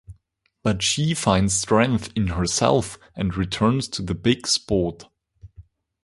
But 0.63 0.81
she 0.81 1.13
finds 1.13 1.53
strength 1.53 2.09
in 2.15 2.29
herself 2.29 2.97
and 3.15 3.37
returns 3.37 3.87
to 3.89 4.01
the 4.01 4.15
big 4.15 4.47
sport. 4.47 5.03